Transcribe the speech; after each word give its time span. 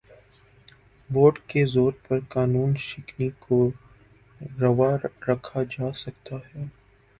Vote 1.09 1.39
کے 1.47 1.65
زور 1.65 1.91
پر 2.07 2.19
قانون 2.29 2.73
شکنی 2.79 3.29
کو 3.39 3.57
روا 4.61 4.91
رکھا 5.27 5.63
جا 5.71 5.91
سکتا 5.95 6.35
ہے۔ 6.47 6.63